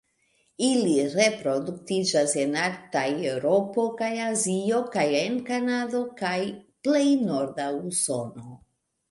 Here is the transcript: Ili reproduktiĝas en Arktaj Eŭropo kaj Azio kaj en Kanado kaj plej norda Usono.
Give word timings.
Ili 0.67 0.93
reproduktiĝas 1.17 2.33
en 2.43 2.57
Arktaj 2.61 3.03
Eŭropo 3.33 3.85
kaj 4.01 4.09
Azio 4.29 4.81
kaj 4.97 5.05
en 5.21 5.37
Kanado 5.51 6.03
kaj 6.25 6.33
plej 6.89 7.05
norda 7.29 7.71
Usono. 7.93 8.59